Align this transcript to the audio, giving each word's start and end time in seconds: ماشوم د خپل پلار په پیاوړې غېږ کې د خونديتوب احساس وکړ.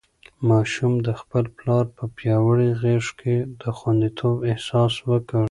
ماشوم 0.49 0.93
د 1.05 1.09
خپل 1.19 1.43
پلار 1.57 1.85
په 1.97 2.03
پیاوړې 2.17 2.69
غېږ 2.81 3.05
کې 3.19 3.35
د 3.61 3.63
خونديتوب 3.77 4.37
احساس 4.51 4.93
وکړ. 5.09 5.39